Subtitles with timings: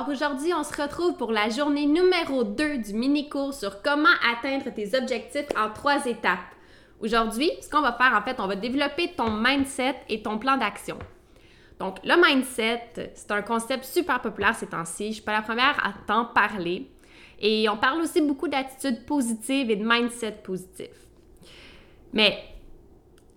[0.00, 4.72] Alors aujourd'hui, on se retrouve pour la journée numéro 2 du mini-cours sur comment atteindre
[4.72, 6.38] tes objectifs en trois étapes.
[7.00, 10.56] Aujourd'hui, ce qu'on va faire, en fait, on va développer ton mindset et ton plan
[10.56, 10.98] d'action.
[11.78, 15.04] Donc, le mindset, c'est un concept super populaire ces temps-ci.
[15.04, 16.90] Je ne suis pas la première à t'en parler.
[17.38, 20.88] Et on parle aussi beaucoup d'attitude positive et de mindset positif.
[22.14, 22.42] Mais,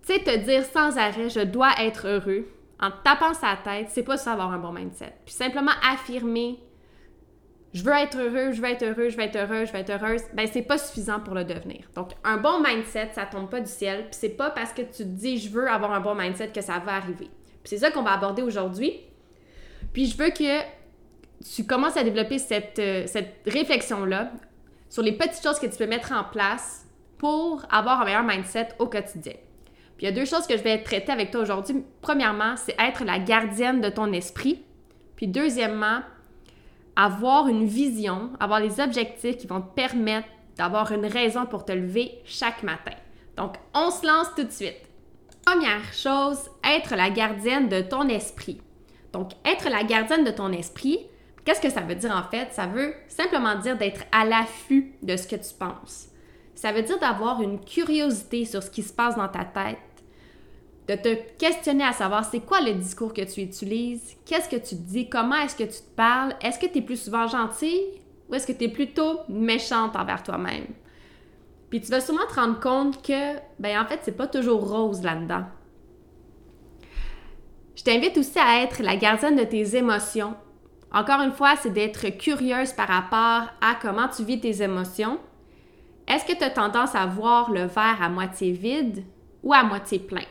[0.07, 2.47] tu sais, te dire sans arrêt, je dois être heureux,
[2.83, 5.13] en tapant sa tête, c'est pas ça avoir un bon mindset.
[5.25, 6.59] Puis simplement affirmer
[7.73, 9.89] je veux être heureux, je veux être heureux, je veux être heureux, je veux être
[9.89, 11.89] heureuse, ben c'est pas suffisant pour le devenir.
[11.95, 14.97] Donc un bon mindset, ça tombe pas du ciel, puis c'est pas parce que tu
[14.97, 17.29] te dis je veux avoir un bon mindset que ça va arriver.
[17.63, 18.99] Puis c'est ça qu'on va aborder aujourd'hui.
[19.91, 20.61] Puis je veux que
[21.55, 24.31] tu commences à développer cette, euh, cette réflexion-là
[24.89, 26.85] sur les petites choses que tu peux mettre en place
[27.17, 29.33] pour avoir un meilleur mindset au quotidien.
[29.97, 31.83] Puis il y a deux choses que je vais traiter avec toi aujourd'hui.
[32.01, 34.63] Premièrement, c'est être la gardienne de ton esprit.
[35.15, 36.01] Puis deuxièmement,
[36.95, 40.27] avoir une vision, avoir les objectifs qui vont te permettre
[40.57, 42.93] d'avoir une raison pour te lever chaque matin.
[43.37, 44.81] Donc, on se lance tout de suite.
[45.45, 48.61] Première chose, être la gardienne de ton esprit.
[49.11, 50.99] Donc, être la gardienne de ton esprit,
[51.43, 52.51] qu'est-ce que ça veut dire en fait?
[52.51, 56.07] Ça veut simplement dire d'être à l'affût de ce que tu penses.
[56.55, 59.77] Ça veut dire d'avoir une curiosité sur ce qui se passe dans ta tête,
[60.87, 64.75] de te questionner à savoir c'est quoi le discours que tu utilises, qu'est-ce que tu
[64.75, 67.81] dis, comment est-ce que tu te parles, est-ce que tu es plus souvent gentil
[68.29, 70.67] ou est-ce que tu es plutôt méchante envers toi-même?
[71.69, 75.01] Puis tu vas sûrement te rendre compte que, ben en fait, c'est pas toujours rose
[75.01, 75.45] là-dedans.
[77.75, 80.35] Je t'invite aussi à être la gardienne de tes émotions.
[80.91, 85.19] Encore une fois, c'est d'être curieuse par rapport à comment tu vis tes émotions.
[86.07, 89.03] Est-ce que tu as tendance à voir le verre à moitié vide
[89.41, 90.25] ou à moitié plein?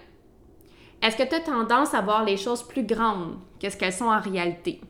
[1.03, 4.06] Est-ce que tu as tendance à voir les choses plus grandes que ce qu'elles sont
[4.06, 4.81] en réalité?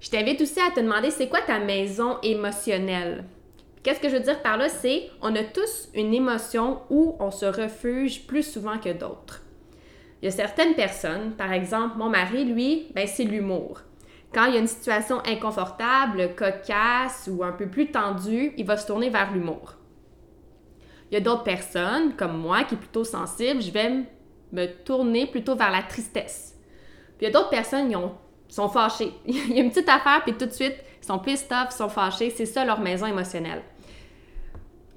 [0.00, 3.24] Je t'invite aussi à te demander c'est quoi ta maison émotionnelle?
[3.82, 4.68] Qu'est-ce que je veux dire par là?
[4.68, 9.42] C'est on a tous une émotion où on se refuge plus souvent que d'autres.
[10.20, 13.80] Il y a certaines personnes, par exemple, mon mari, lui, ben, c'est l'humour.
[14.36, 18.76] Quand il y a une situation inconfortable, cocasse ou un peu plus tendue, il va
[18.76, 19.76] se tourner vers l'humour.
[21.10, 24.04] Il y a d'autres personnes, comme moi, qui est plutôt sensible, je vais
[24.52, 26.54] me tourner plutôt vers la tristesse.
[27.18, 29.14] Il y a d'autres personnes qui sont fâchées.
[29.24, 31.74] il y a une petite affaire, puis tout de suite, ils sont pissed off, ils
[31.74, 32.28] sont fâchés.
[32.28, 33.62] C'est ça leur maison émotionnelle.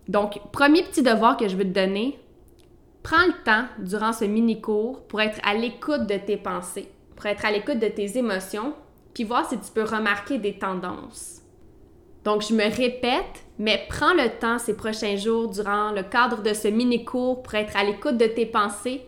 [0.09, 2.19] Donc, premier petit devoir que je veux te donner,
[3.03, 7.45] prends le temps durant ce mini-cours pour être à l'écoute de tes pensées, pour être
[7.45, 8.73] à l'écoute de tes émotions,
[9.13, 11.41] puis voir si tu peux remarquer des tendances.
[12.23, 16.53] Donc, je me répète, mais prends le temps ces prochains jours durant le cadre de
[16.53, 19.01] ce mini-cours pour être à l'écoute de tes pensées,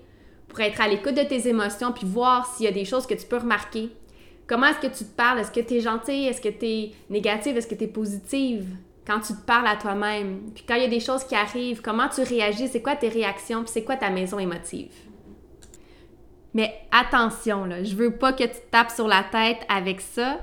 [0.47, 3.13] pour être à l'écoute de tes émotions, puis voir s'il y a des choses que
[3.13, 3.89] tu peux remarquer.
[4.47, 5.39] Comment est-ce que tu te parles?
[5.39, 6.28] Est-ce que tu es gentille?
[6.28, 7.57] Est-ce que tu es négative?
[7.57, 8.66] Est-ce que tu es positive?
[9.06, 10.51] Quand tu te parles à toi-même?
[10.53, 12.68] Puis quand il y a des choses qui arrivent, comment tu réagis?
[12.68, 13.63] C'est quoi tes réactions?
[13.63, 14.91] Puis c'est quoi ta maison émotive?
[16.53, 20.39] Mais attention, je veux pas que tu tapes sur la tête avec ça.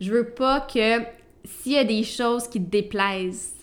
[0.00, 1.00] Je veux pas que
[1.44, 3.54] s'il y a des choses qui te déplaisent,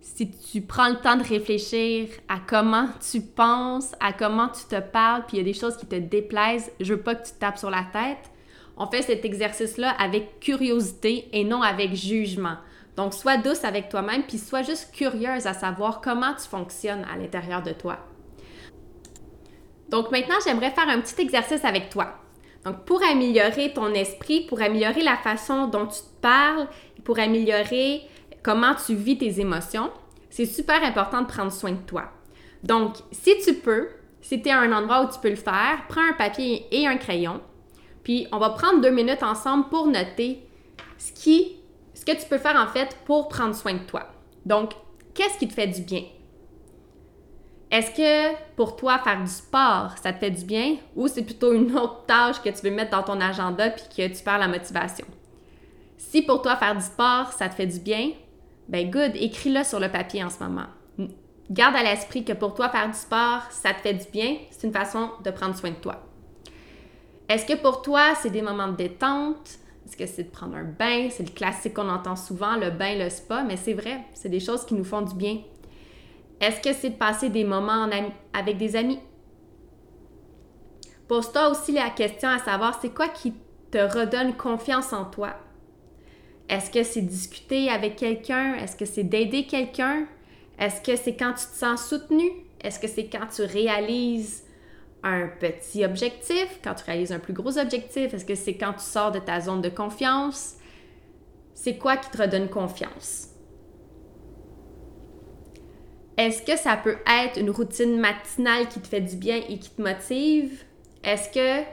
[0.00, 4.80] si tu prends le temps de réfléchir à comment tu penses, à comment tu te
[4.80, 7.32] parles, puis il y a des choses qui te déplaisent, je veux pas que tu
[7.32, 8.30] te tapes sur la tête.
[8.76, 12.56] On fait cet exercice-là avec curiosité et non avec jugement.
[12.96, 17.16] Donc, sois douce avec toi-même, puis sois juste curieuse à savoir comment tu fonctionnes à
[17.16, 17.98] l'intérieur de toi.
[19.88, 22.14] Donc, maintenant, j'aimerais faire un petit exercice avec toi.
[22.64, 26.68] Donc, pour améliorer ton esprit, pour améliorer la façon dont tu te parles,
[27.04, 28.02] pour améliorer
[28.42, 29.90] comment tu vis tes émotions,
[30.30, 32.04] c'est super important de prendre soin de toi.
[32.62, 33.88] Donc, si tu peux,
[34.20, 36.86] si tu es à un endroit où tu peux le faire, prends un papier et
[36.86, 37.40] un crayon,
[38.02, 40.42] puis on va prendre deux minutes ensemble pour noter
[40.98, 41.56] ce, qui,
[41.94, 44.06] ce que tu peux faire en fait pour prendre soin de toi.
[44.44, 44.72] Donc,
[45.14, 46.02] qu'est-ce qui te fait du bien?
[47.70, 51.52] Est-ce que pour toi, faire du sport, ça te fait du bien ou c'est plutôt
[51.52, 54.48] une autre tâche que tu veux mettre dans ton agenda puis que tu perds la
[54.48, 55.06] motivation?
[55.98, 58.12] Si pour toi, faire du sport, ça te fait du bien,
[58.68, 60.66] ben good, écris-le sur le papier en ce moment.
[61.50, 64.36] Garde à l'esprit que pour toi, faire du sport, ça te fait du bien.
[64.50, 66.02] C'est une façon de prendre soin de toi.
[67.28, 69.58] Est-ce que pour toi, c'est des moments de détente?
[69.86, 71.08] Est-ce que c'est de prendre un bain?
[71.10, 74.40] C'est le classique qu'on entend souvent, le bain, le spa, mais c'est vrai, c'est des
[74.40, 75.38] choses qui nous font du bien.
[76.40, 77.88] Est-ce que c'est de passer des moments
[78.32, 79.00] avec des amis?
[81.08, 83.34] Pose-toi aussi la question à savoir, c'est quoi qui
[83.70, 85.34] te redonne confiance en toi?
[86.48, 88.54] Est-ce que c'est discuter avec quelqu'un?
[88.54, 90.06] Est-ce que c'est d'aider quelqu'un?
[90.58, 92.24] Est-ce que c'est quand tu te sens soutenu?
[92.60, 94.44] Est-ce que c'est quand tu réalises
[95.02, 98.12] un petit objectif, quand tu réalises un plus gros objectif?
[98.14, 100.56] Est-ce que c'est quand tu sors de ta zone de confiance?
[101.54, 103.27] C'est quoi qui te redonne confiance?
[106.18, 109.70] Est-ce que ça peut être une routine matinale qui te fait du bien et qui
[109.70, 110.64] te motive?
[111.04, 111.64] Est-ce que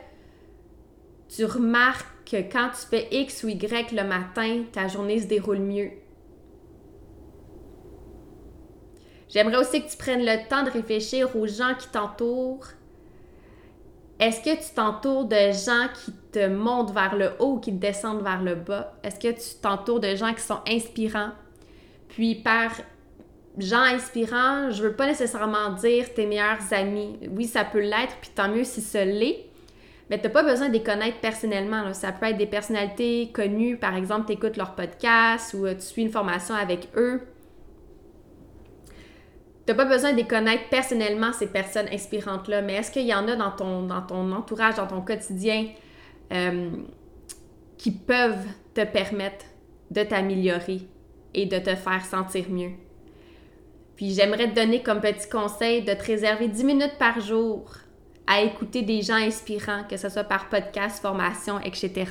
[1.27, 5.57] tu remarques que quand tu fais X ou Y le matin, ta journée se déroule
[5.57, 5.89] mieux?
[9.29, 12.67] J'aimerais aussi que tu prennes le temps de réfléchir aux gens qui t'entourent.
[14.19, 17.79] Est-ce que tu t'entoures de gens qui te montent vers le haut ou qui te
[17.79, 18.95] descendent vers le bas?
[19.03, 21.31] Est-ce que tu t'entoures de gens qui sont inspirants?
[22.09, 22.71] Puis par
[23.57, 27.19] gens inspirants, je veux pas nécessairement dire tes meilleurs amis.
[27.31, 29.45] Oui, ça peut l'être, puis tant mieux si ce l'est.
[30.09, 31.91] Mais t'as pas besoin de les connaître personnellement.
[31.93, 35.81] Ça peut être des personnalités connues, par exemple, tu écoutes leur podcast ou euh, tu
[35.81, 37.21] suis une formation avec eux.
[39.65, 43.27] T'as pas besoin de les connaître personnellement, ces personnes inspirantes-là, mais est-ce qu'il y en
[43.27, 45.69] a dans ton, dans ton entourage, dans ton quotidien,
[46.31, 46.69] euh,
[47.79, 49.45] qui peuvent te permettre
[49.89, 50.81] de t'améliorer
[51.33, 52.73] et de te faire sentir mieux?
[53.95, 57.71] Puis j'aimerais te donner comme petit conseil de te réserver 10 minutes par jour
[58.27, 62.05] à écouter des gens inspirants, que ce soit par podcast, formation, etc.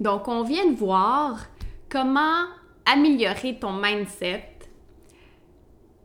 [0.00, 1.46] Donc, on vient de voir
[1.88, 2.44] comment
[2.86, 4.50] améliorer ton mindset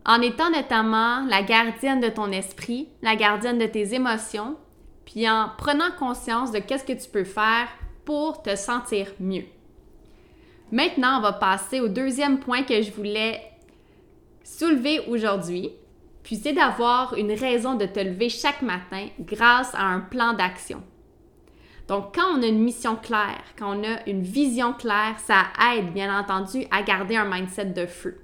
[0.05, 4.57] en étant notamment la gardienne de ton esprit, la gardienne de tes émotions,
[5.05, 7.67] puis en prenant conscience de qu'est-ce que tu peux faire
[8.05, 9.45] pour te sentir mieux.
[10.71, 13.41] Maintenant, on va passer au deuxième point que je voulais
[14.43, 15.71] soulever aujourd'hui,
[16.23, 20.83] puis c'est d'avoir une raison de te lever chaque matin grâce à un plan d'action.
[21.87, 25.91] Donc, quand on a une mission claire, quand on a une vision claire, ça aide
[25.91, 28.21] bien entendu à garder un mindset de feu.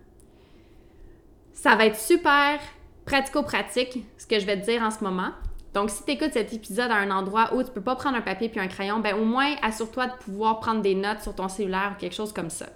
[1.51, 2.59] Ça va être super
[3.05, 5.31] pratico-pratique, ce que je vais te dire en ce moment.
[5.75, 8.21] Donc, si tu écoutes cet épisode à un endroit où tu peux pas prendre un
[8.21, 11.49] papier puis un crayon, ben au moins assure-toi de pouvoir prendre des notes sur ton
[11.49, 12.67] cellulaire ou quelque chose comme ça.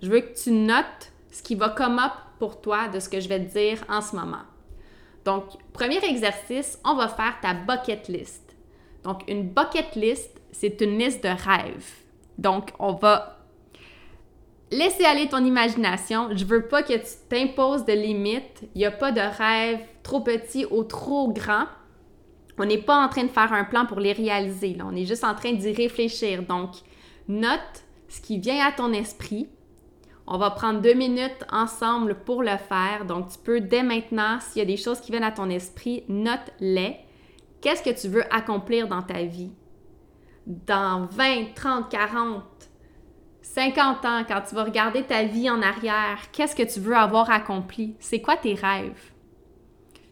[0.00, 3.20] Je veux que tu notes ce qui va come up pour toi de ce que
[3.20, 4.40] je vais te dire en ce moment.
[5.26, 5.44] Donc,
[5.74, 8.56] premier exercice, on va faire ta bucket list.
[9.04, 11.90] Donc, une bucket list, c'est une liste de rêves.
[12.38, 13.38] Donc, on va
[14.70, 16.30] laisser aller ton imagination.
[16.34, 18.62] Je veux pas que tu t'imposes de limites.
[18.74, 21.66] Il n'y a pas de rêve trop petit ou trop grand.
[22.58, 24.76] On n'est pas en train de faire un plan pour les réaliser.
[24.84, 26.42] On est juste en train d'y réfléchir.
[26.42, 26.70] Donc,
[27.28, 29.48] note ce qui vient à ton esprit.
[30.26, 33.04] On va prendre deux minutes ensemble pour le faire.
[33.06, 36.04] Donc, tu peux dès maintenant, s'il y a des choses qui viennent à ton esprit,
[36.08, 36.96] note-les.
[37.60, 39.52] Qu'est-ce que tu veux accomplir dans ta vie?
[40.46, 42.42] Dans 20, 30, 40,
[43.42, 47.30] 50 ans, quand tu vas regarder ta vie en arrière, qu'est-ce que tu veux avoir
[47.30, 47.96] accompli?
[48.00, 49.12] C'est quoi tes rêves?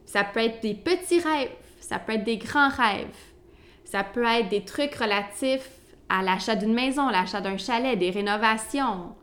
[0.04, 1.50] Ça peut être des petits rêves,
[1.90, 3.18] ça peut être des grands rêves.
[3.82, 5.68] Ça peut être des trucs relatifs
[6.08, 9.16] à l'achat d'une maison, l'achat d'un chalet, des rénovations.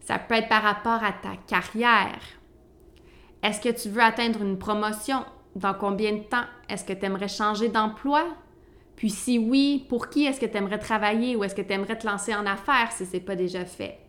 [0.00, 2.20] Ça peut être par rapport à ta carrière.
[3.42, 5.24] Est-ce que tu veux atteindre une promotion?
[5.56, 6.44] Dans combien de temps?
[6.68, 8.26] Est-ce que tu aimerais changer d'emploi?
[8.94, 11.96] Puis si oui, pour qui est-ce que tu aimerais travailler ou est-ce que tu aimerais
[11.96, 14.00] te lancer en affaires si ce n'est pas déjà fait?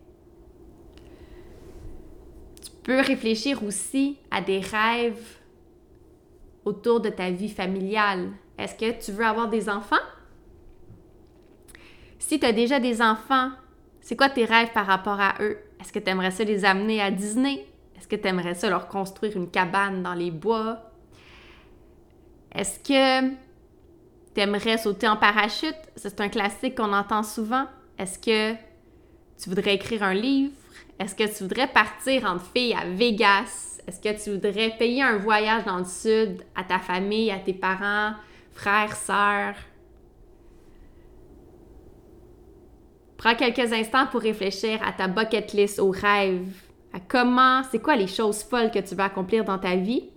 [2.62, 5.45] Tu peux réfléchir aussi à des rêves
[6.66, 8.32] autour de ta vie familiale.
[8.58, 9.96] Est-ce que tu veux avoir des enfants?
[12.20, 13.52] Si tu as déjà des enfants,
[14.02, 15.58] c'est quoi tes rêves par rapport à eux?
[15.80, 17.66] Est-ce que tu aimerais ça les amener à Disney?
[17.98, 20.92] Est-ce que tu aimerais ça leur construire une cabane dans les bois?
[22.54, 23.30] Est-ce que
[24.34, 25.76] tu aimerais sauter en parachute?
[25.96, 27.66] C'est un classique qu'on entend souvent.
[27.98, 28.54] Est-ce que
[29.38, 30.54] tu voudrais écrire un livre?
[31.00, 33.75] Est-ce que tu voudrais partir en fille à Vegas?
[33.88, 37.54] Est-ce que tu voudrais payer un voyage dans le sud à ta famille, à tes
[37.54, 38.14] parents,
[38.52, 39.56] frères, sœurs?
[43.18, 46.62] Prends quelques instants pour réfléchir à ta bucket list, aux rêves,
[46.94, 50.10] à comment, c'est quoi les choses folles que tu veux accomplir dans ta vie?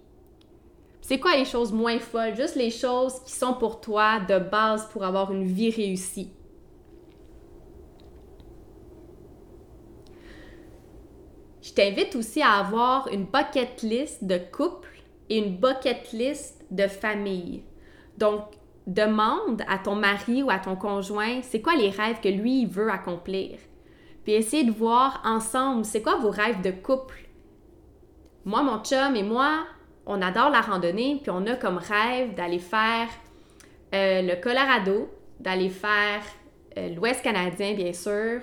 [1.00, 4.88] C'est quoi les choses moins folles, juste les choses qui sont pour toi de base
[4.90, 6.30] pour avoir une vie réussie.
[11.68, 14.88] Je t'invite aussi à avoir une bucket list de couple
[15.28, 17.62] et une bucket list de famille.
[18.16, 18.44] Donc,
[18.86, 22.90] demande à ton mari ou à ton conjoint, c'est quoi les rêves que lui veut
[22.90, 23.58] accomplir?
[24.24, 27.28] Puis essayez de voir ensemble, c'est quoi vos rêves de couple?
[28.46, 29.66] Moi, mon chum et moi,
[30.06, 33.08] on adore la randonnée, puis on a comme rêve d'aller faire
[33.94, 36.22] euh, le Colorado, d'aller faire
[36.78, 38.40] euh, l'Ouest canadien, bien sûr,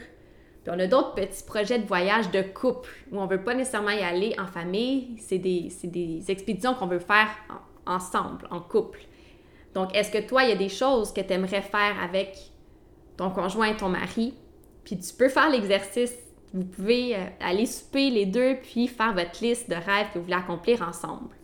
[0.66, 3.92] Puis on a d'autres petits projets de voyage de couple où on veut pas nécessairement
[3.92, 5.16] y aller en famille.
[5.20, 5.72] C'est des,
[6.28, 7.30] expéditions qu'on veut faire
[7.86, 9.02] ensemble, en couple.
[9.76, 12.36] Donc, est-ce que toi, il y a des choses que tu aimerais faire avec
[13.16, 14.34] ton conjoint et ton mari?
[14.84, 16.16] Puis tu peux faire l'exercice.
[16.52, 20.24] Vous pouvez euh, aller souper les deux, puis faire votre liste de rêves que vous
[20.24, 21.36] voulez accomplir ensemble.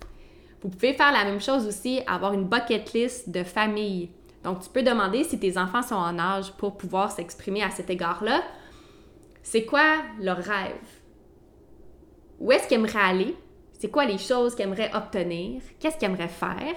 [0.63, 4.09] Vous pouvez faire la même chose aussi, avoir une bucket list de famille.
[4.43, 7.91] Donc, tu peux demander si tes enfants sont en âge pour pouvoir s'exprimer à cet
[7.91, 8.41] égard-là
[9.43, 11.01] c'est quoi leur rêve?
[12.39, 13.36] Où est-ce qu'ils aimeraient aller?
[13.74, 15.62] C'est quoi les choses qu'ils aimeraient obtenir?
[15.79, 16.75] Qu'est-ce qu'ils aimeraient faire?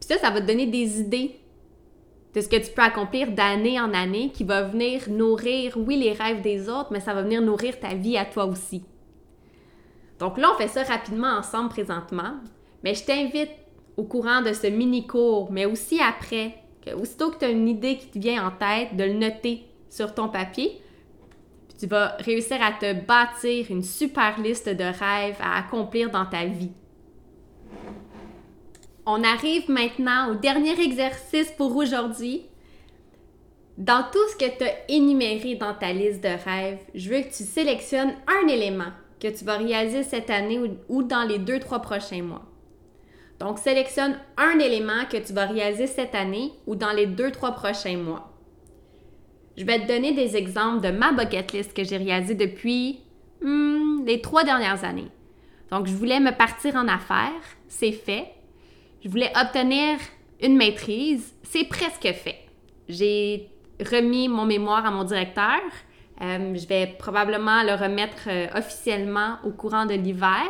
[0.00, 1.40] Puis ça, ça va te donner des idées
[2.34, 6.12] de ce que tu peux accomplir d'année en année qui va venir nourrir, oui, les
[6.12, 8.84] rêves des autres, mais ça va venir nourrir ta vie à toi aussi.
[10.18, 12.34] Donc là, on fait ça rapidement ensemble présentement,
[12.84, 13.50] mais je t'invite
[13.96, 16.54] au courant de ce mini-cours, mais aussi après,
[16.94, 20.14] aussitôt que tu as une idée qui te vient en tête, de le noter sur
[20.14, 20.80] ton papier.
[21.68, 26.26] Puis tu vas réussir à te bâtir une super liste de rêves à accomplir dans
[26.26, 26.72] ta vie.
[29.06, 32.42] On arrive maintenant au dernier exercice pour aujourd'hui.
[33.78, 37.34] Dans tout ce que tu as énuméré dans ta liste de rêves, je veux que
[37.34, 41.80] tu sélectionnes un élément que tu vas réaliser cette année ou dans les deux, trois
[41.80, 42.44] prochains mois.
[43.40, 47.52] Donc, sélectionne un élément que tu vas réaliser cette année ou dans les deux, trois
[47.52, 48.32] prochains mois.
[49.56, 53.00] Je vais te donner des exemples de ma bucket list que j'ai réalisée depuis
[53.42, 55.10] hmm, les trois dernières années.
[55.70, 58.32] Donc, je voulais me partir en affaires, c'est fait.
[59.04, 59.98] Je voulais obtenir
[60.40, 62.38] une maîtrise, c'est presque fait.
[62.88, 63.48] J'ai
[63.80, 65.60] remis mon mémoire à mon directeur.
[66.20, 70.48] Euh, je vais probablement le remettre euh, officiellement au courant de l'hiver.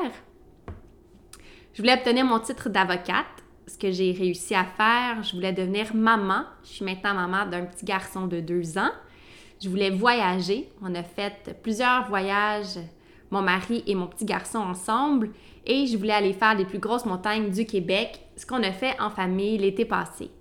[1.78, 5.22] Je voulais obtenir mon titre d'avocate, ce que j'ai réussi à faire.
[5.22, 6.42] Je voulais devenir maman.
[6.64, 8.90] Je suis maintenant maman d'un petit garçon de deux ans.
[9.62, 10.68] Je voulais voyager.
[10.82, 12.80] On a fait plusieurs voyages,
[13.30, 15.30] mon mari et mon petit garçon ensemble.
[15.64, 19.00] Et je voulais aller faire les plus grosses montagnes du Québec, ce qu'on a fait
[19.00, 20.32] en famille l'été passé.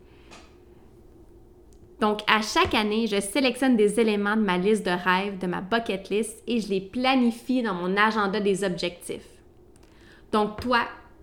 [2.02, 5.62] Donc, à chaque année, je sélectionne des éléments de ma liste de rêves, de ma
[5.62, 9.38] bucket list, et je les planifie dans mon agenda des objectifs.
[10.32, 10.80] Donc, toi,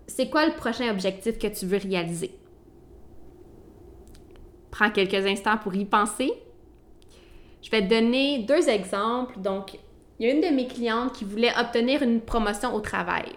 [0.07, 2.31] c'est quoi le prochain objectif que tu veux réaliser?
[4.71, 6.31] Prends quelques instants pour y penser.
[7.61, 9.39] Je vais te donner deux exemples.
[9.39, 9.79] Donc,
[10.19, 13.31] il y a une de mes clientes qui voulait obtenir une promotion au travail.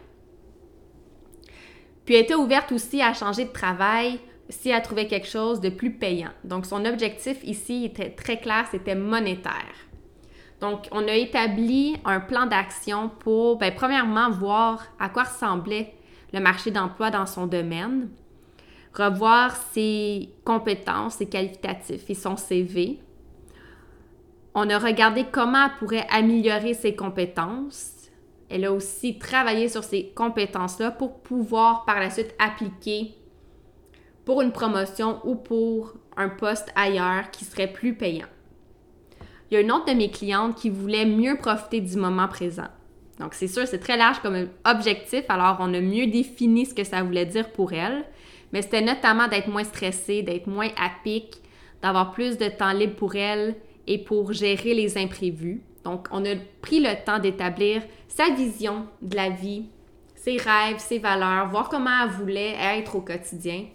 [2.05, 5.69] Puis elle était ouverte aussi à changer de travail si elle trouvait quelque chose de
[5.69, 6.31] plus payant.
[6.45, 9.75] Donc, son objectif ici était très clair, c'était monétaire.
[10.61, 15.95] Donc, on a établi un plan d'action pour, ben, premièrement, voir à quoi ressemblait
[16.33, 18.09] le marché d'emploi dans son domaine,
[18.95, 22.99] revoir ses compétences, ses qualificatifs et son CV.
[24.55, 27.93] On a regardé comment elle pourrait améliorer ses compétences.
[28.51, 33.15] Elle a aussi travaillé sur ces compétences-là pour pouvoir par la suite appliquer
[34.25, 38.27] pour une promotion ou pour un poste ailleurs qui serait plus payant.
[39.51, 42.69] Il y a une autre de mes clientes qui voulait mieux profiter du moment présent.
[43.19, 46.85] Donc, c'est sûr, c'est très large comme objectif, alors on a mieux défini ce que
[46.85, 48.05] ça voulait dire pour elle.
[48.53, 51.43] Mais c'était notamment d'être moins stressée, d'être moins à pic,
[51.83, 53.57] d'avoir plus de temps libre pour elle
[53.87, 55.63] et pour gérer les imprévus.
[55.85, 59.67] Donc, on a pris le temps d'établir sa vision de la vie,
[60.15, 63.67] ses rêves, ses valeurs, voir comment elle voulait être au quotidien.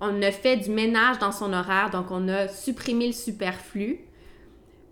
[0.00, 4.05] On a fait du ménage dans son horaire, donc on a supprimé le superflu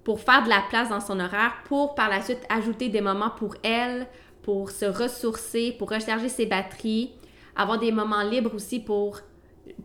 [0.04, 3.30] pour faire de la place dans son horaire, pour par la suite ajouter des moments
[3.30, 4.06] pour elle,
[4.42, 7.12] pour se ressourcer, pour recharger ses batteries,
[7.56, 9.20] avoir des moments libres aussi pour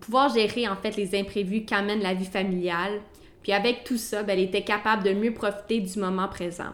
[0.02, 3.00] pouvoir gérer en fait les imprévus qu'amène la vie familiale.
[3.42, 6.74] Puis avec tout ça, ben, elle était capable de mieux profiter du moment présent.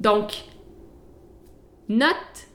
[0.00, 0.32] Donc,
[1.88, 2.48] note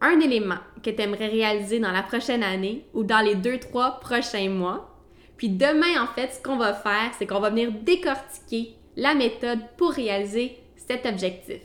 [0.00, 3.98] un élément que tu aimerais réaliser dans la prochaine année ou dans les deux, trois
[3.98, 4.90] prochains mois.
[5.36, 9.60] Puis demain, en fait, ce qu'on va faire, c'est qu'on va venir décortiquer la méthode
[9.76, 11.60] pour réaliser cet objectif.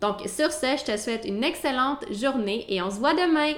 [0.00, 3.54] Donc sur ce, je te souhaite une excellente journée et on se voit demain.